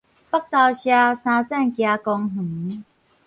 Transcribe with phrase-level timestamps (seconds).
[0.31, 2.83] 北投社三層崎公園